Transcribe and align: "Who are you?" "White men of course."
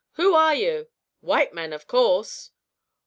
"Who 0.13 0.33
are 0.33 0.55
you?" 0.55 0.87
"White 1.19 1.53
men 1.53 1.73
of 1.73 1.85
course." 1.85 2.49